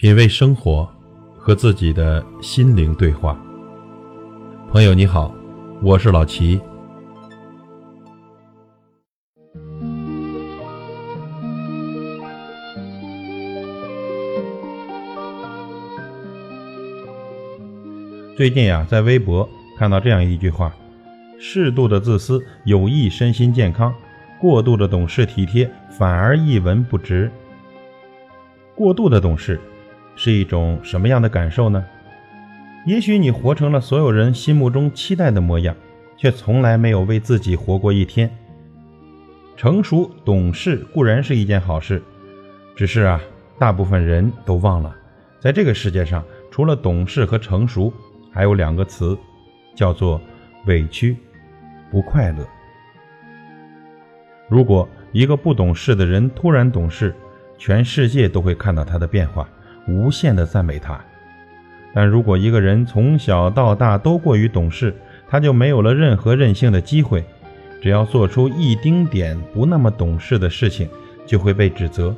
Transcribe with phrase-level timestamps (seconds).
[0.00, 0.88] 品味生活，
[1.36, 3.38] 和自己的心灵对话。
[4.70, 5.30] 朋友你好，
[5.82, 6.58] 我是老齐。
[18.34, 19.46] 最近呀，在微博
[19.76, 20.74] 看到这样一句话
[21.38, 23.92] ：“适度的自私有益身心健康，
[24.40, 27.30] 过度的懂事体贴反而一文不值。”
[28.74, 29.60] 过度的懂事。
[30.22, 31.82] 是一种什么样的感受呢？
[32.84, 35.74] 也许你活成了所有人心目中期待的模样，
[36.14, 38.30] 却从来没有为自己活过一天。
[39.56, 42.02] 成熟懂事固然是一件好事，
[42.76, 43.18] 只是啊，
[43.58, 44.94] 大部分人都忘了，
[45.38, 47.90] 在这个世界上，除了懂事和成熟，
[48.30, 49.16] 还有两个词，
[49.74, 50.20] 叫做
[50.66, 51.16] 委屈、
[51.90, 52.46] 不快乐。
[54.50, 57.14] 如果一个不懂事的人突然懂事，
[57.56, 59.48] 全世界都会看到他的变化。
[59.90, 60.98] 无限的赞美他，
[61.92, 64.94] 但如果一个人从小到大都过于懂事，
[65.28, 67.24] 他就没有了任何任性的机会。
[67.82, 70.88] 只要做出一丁点不那么懂事的事情，
[71.26, 72.14] 就会被指责。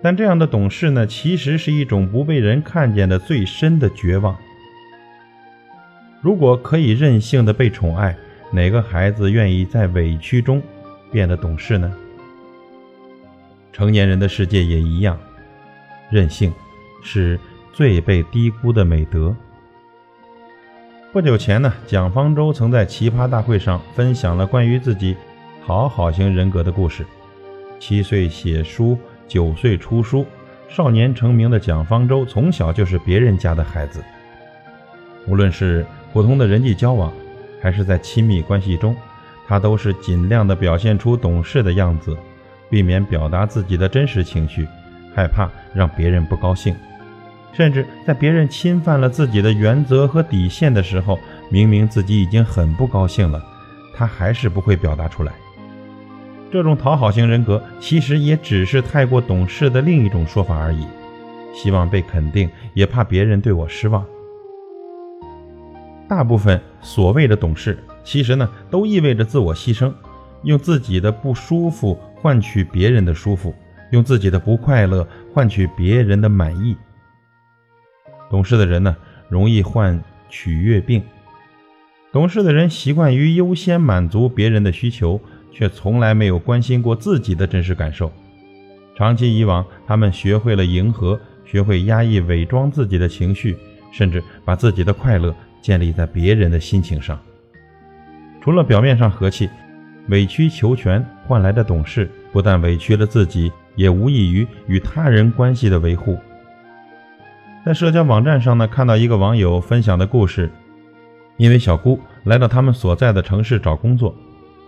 [0.00, 4.36] 但这样的懂事呢，其实是一种不被人看见的最深的绝望。
[6.22, 8.16] 如果可以任性的被宠爱，
[8.52, 10.62] 哪个孩子愿意在委屈中
[11.10, 11.92] 变得懂事呢？
[13.72, 15.18] 成年人的世界也一样，
[16.10, 16.52] 任性。
[17.02, 17.38] 是
[17.72, 19.34] 最被低估的美德。
[21.12, 25.16] 不久前呢，蒋方舟曾在奇葩大会上分享了关于自己
[25.64, 27.06] 讨好型人格的故事。
[27.78, 30.26] 七岁写书，九岁出书，
[30.68, 34.02] 少年成名的蒋方舟从小就是别人家的孩子。
[35.26, 37.12] 无论是普通的人际交往，
[37.60, 38.94] 还是在亲密关系中，
[39.46, 42.16] 他都是尽量的表现出懂事的样子，
[42.68, 44.66] 避免表达自己的真实情绪，
[45.16, 46.76] 害怕让别人不高兴。
[47.52, 53.42] 甚至在别人侵犯了自己的原则和底线的时候，明明自己已经很不高兴了，
[53.94, 55.32] 他还是不会表达出来。
[56.52, 60.86] 这种讨好型人格其实也只是太过懂事的另一种说法而已，
[61.54, 64.04] 希望被肯定，也怕别人对我失望。
[66.06, 69.90] 大部分所谓的懂事，其实呢，都意味着自我牺牲，
[70.42, 73.54] 用自己的不舒服换取别人的舒服，
[73.90, 76.76] 用自己的不快乐换取别人的满意。
[78.30, 78.96] 懂事的人呢，
[79.28, 81.02] 容易患取悦病。
[82.12, 85.20] 懂事的人习惯于优先满足别人的需求，
[85.52, 88.10] 却从来没有关心过自己的真实感受。
[88.96, 93.56] 长期以往，他们学会了迎合，学会压抑、伪装自己的情绪，
[93.92, 97.20] 甚至把自己的快乐建立在别人的心情上。
[98.40, 99.50] 除了表面上和气，
[100.08, 106.18] 委曲求全换来的懂事，不但委屈了自己，也无异于与他人关系的维护。
[107.64, 110.50] 在社交网站上呢，看到一个网友分享的故事，
[111.36, 114.14] 因为小姑来到他们所在的城市找工作，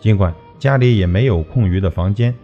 [0.00, 2.34] 尽管家里也没有空余的房间，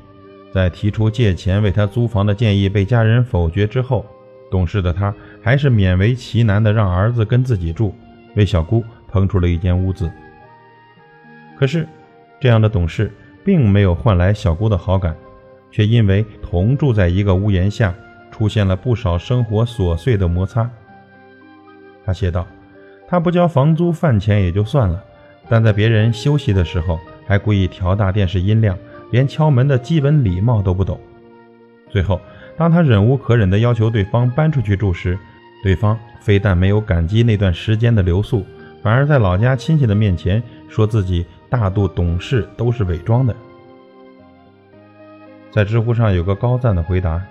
[0.52, 4.06] 在提出借钱为她租房的建议被家人否决之后，
[4.50, 7.92] 懂事的她还是勉为其难的让儿子跟自己住，
[8.36, 10.08] 为小姑腾出了一间屋子。
[11.58, 11.88] 可是，
[12.40, 13.12] 这样的懂事
[13.44, 15.16] 并没有换来小姑的好感，
[15.74, 17.92] 却因为同住在一个屋檐下。
[18.36, 20.68] 出现了不少生活琐碎的摩擦。
[22.04, 22.44] 他写道
[23.06, 25.00] ：“他不交房租饭钱也就算了，
[25.48, 26.98] 但在别人休息的时候，
[27.28, 28.76] 还故意调大电视音量，
[29.12, 30.98] 连敲门的基本礼貌都不懂。
[31.88, 32.20] 最后，
[32.56, 35.16] 当他忍无可忍地要求对方搬出去住时，
[35.62, 38.44] 对方非但没有感激那段时间的留宿，
[38.82, 43.32] 反而在老家亲戚的面前说自己大度懂事都是伪装的。”
[45.54, 47.22] 在知乎上有个高赞的回答。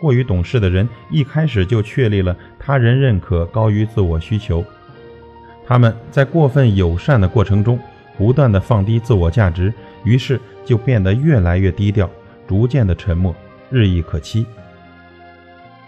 [0.00, 4.64] 过于懂事的人一开始就确立了他人认可高于自我需求，
[5.64, 7.78] 他们在过分友善的过程中
[8.18, 9.72] 不断的放低自我价值，
[10.02, 12.10] 于是就变得越来越低调，
[12.48, 13.32] 逐渐的沉默，
[13.70, 14.44] 日益可欺。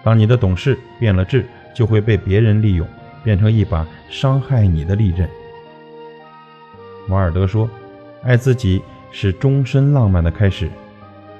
[0.04, 1.44] 当你的懂事变了质，
[1.74, 2.86] 就会被别人利用，
[3.24, 5.28] 变成一把伤害你的利刃。
[7.08, 7.68] 瓦尔德说
[8.22, 8.80] ：“爱自己
[9.10, 10.70] 是终身浪漫的开始。”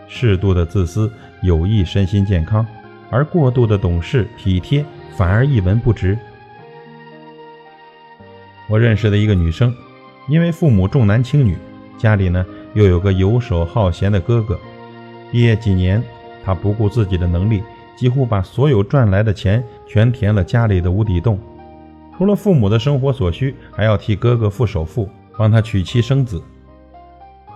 [0.07, 1.11] 适度的自私
[1.43, 2.67] 有益身心健康，
[3.11, 4.85] 而过度的懂事体贴
[5.17, 6.17] 反而一文不值。
[8.69, 9.75] 我认识的一个女生，
[10.29, 11.57] 因为父母重男轻女，
[11.99, 12.45] 家里呢
[12.75, 14.59] 又有个游手好闲的哥哥，
[15.31, 16.03] 毕业几年，
[16.45, 17.63] 她不顾自己的能力，
[17.97, 21.39] 几乎把所有赚来的钱全填了家里的无底洞。
[22.17, 26.43] 除了父母的生活所需，还要替哥哥付首付，帮他娶妻生子。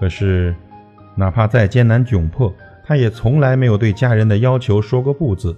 [0.01, 0.55] 可是。
[1.17, 2.55] 哪怕再艰难窘迫，
[2.85, 5.57] 他也从来没有对家人的要求说过不字，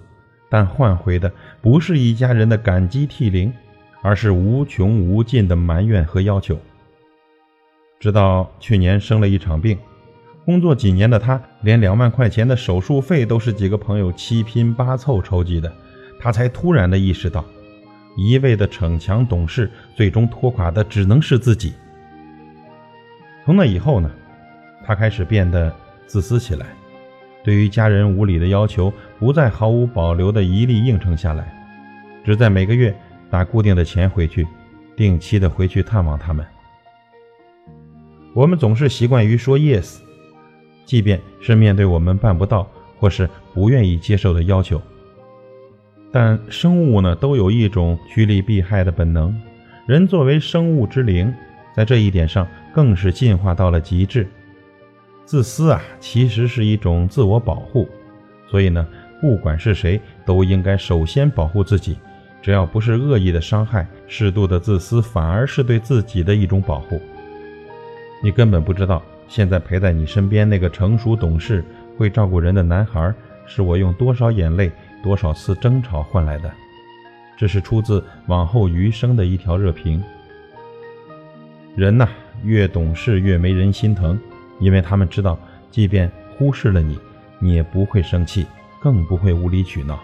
[0.49, 3.53] 但换回的不是一家人的感激涕零，
[4.01, 6.59] 而是无穷无尽的埋怨和要求。
[8.01, 9.77] 直到去年生了一场病，
[10.45, 15.71] 工作几年的他，连两万块钱的手术费都是几个朋友七拼八凑筹集的，
[16.21, 17.45] 他才突然的意识到，
[18.17, 21.75] 一味的逞强懂事，最终拖垮的只能是自己。
[23.45, 24.09] 从那以后呢，
[24.89, 25.71] 他开始变得
[26.07, 26.65] 自私起来。
[27.45, 31.47] 对于家人无理的要求，不再毫无保留的一力应承下来，
[32.25, 32.95] 只在每个月
[33.29, 34.49] 打固定的钱回去，
[34.97, 36.45] 定期的回去探望他们。
[38.35, 39.99] 我们总是习惯于说 yes，
[40.87, 42.67] 即便是面对我们办不到
[42.99, 44.81] 或是不愿意接受的要求。
[46.11, 49.39] 但生物呢，都有一种趋利避害的本能，
[49.87, 51.31] 人作为生物之灵，
[51.77, 54.27] 在这一点上更是进化到了极致。
[55.29, 57.87] 自私啊，其实是一种自我保护，
[58.51, 58.89] 所以呢，
[59.21, 61.99] 不管是谁，都应该首先保护自己。
[62.41, 66.99] 只要不是恶意的伤害，适度的自私反而是对自己的一种保护。
[68.25, 71.63] 你根本不知道，现在陪在你身边那个成熟懂事、
[71.99, 73.13] 会照顾人的男孩，
[73.45, 74.73] 是我用多少眼泪、
[75.03, 76.51] 多少次争吵换来的。
[77.37, 80.03] 这是出自往后余生的一条热评。
[81.77, 82.09] 人呐，
[82.45, 84.19] 越懂事越没人心疼。
[84.59, 85.39] 因为他们知道，
[85.71, 86.99] 即便忽视了你，
[87.39, 88.47] 你也不会生气，
[88.81, 89.99] 更不会无理取闹。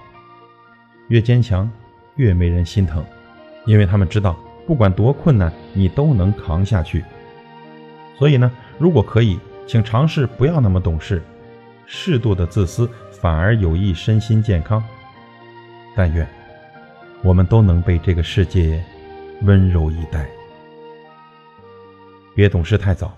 [1.08, 1.70] 越坚强，
[2.16, 3.04] 越没人心疼，
[3.66, 4.36] 因为他们知道，
[4.66, 7.04] 不管多困难，你都能扛下去。
[8.18, 11.22] 所以呢，如果可以，请尝试不要那么懂事，
[11.86, 14.82] 适度的自私反而有益身心健康。
[15.96, 16.26] 但愿
[17.22, 18.82] 我们都能被这个世界
[19.42, 20.26] 温柔以待。
[22.34, 23.16] 别懂事太早。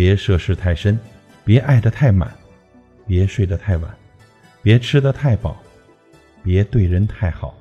[0.00, 0.96] 别涉世太深，
[1.44, 2.32] 别爱得太满，
[3.04, 3.92] 别睡得太晚，
[4.62, 5.60] 别吃得太饱，
[6.40, 7.52] 别对人太好，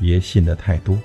[0.00, 0.98] 别信得太多。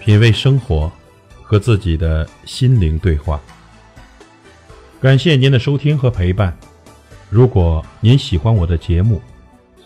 [0.00, 0.90] 品味生活，
[1.40, 3.40] 和自己的心灵对话。
[5.00, 6.58] 感谢您的收听和陪伴。
[7.30, 9.22] 如果您喜欢我的节目，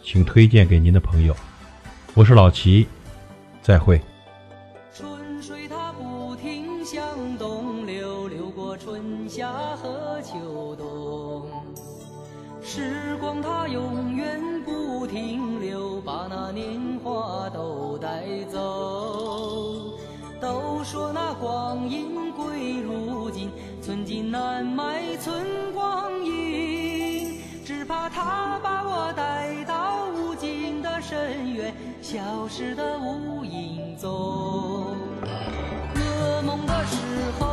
[0.03, 1.37] 请推荐给您的朋友。
[2.15, 2.89] 我是老齐。
[3.69, 4.01] 再会。
[4.95, 11.47] 春水它不停向东流，流过春夏和秋冬。
[12.63, 19.99] 时光它永远不停留，把那年华都带走。
[20.41, 23.51] 都说那光阴归如锦，
[23.83, 25.45] 寸金难买寸
[25.75, 29.38] 光阴，只怕它把我带。
[32.11, 34.97] 消失的无影踪，
[35.95, 36.97] 噩梦的时
[37.39, 37.48] 候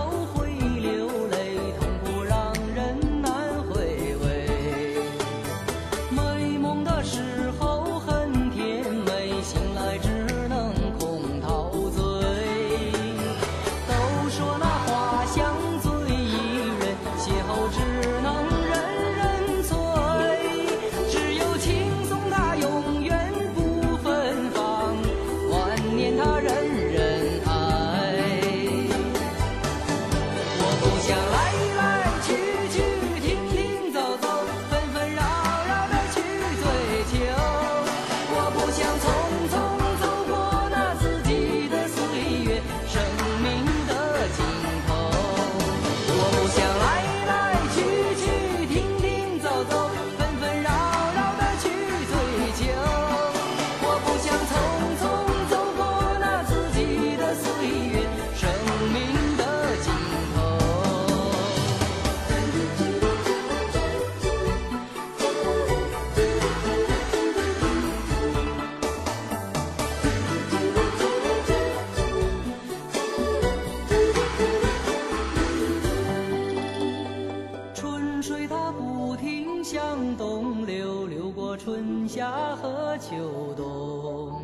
[82.65, 84.41] 和秋冬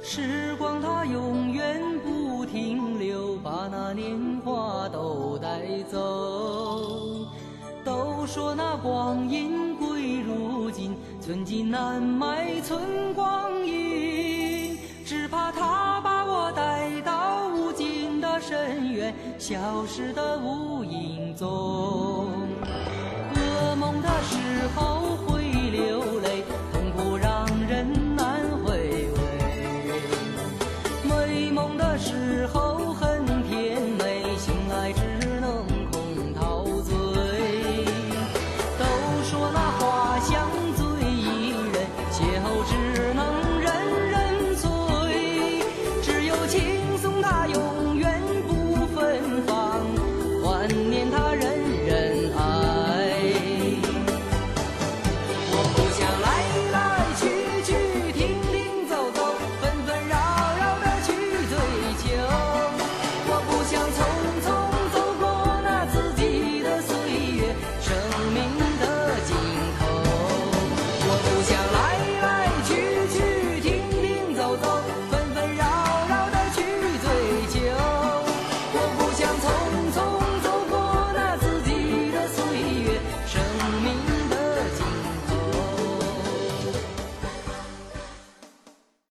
[0.00, 7.26] 时光它永远不停留把那年华都带走。
[7.84, 19.12] 都说那光阴贵如金寸金难买寸光阴只怕它把我带到无尽的深渊。
[19.38, 22.28] 消失的无影踪
[23.34, 25.15] 噩梦的时候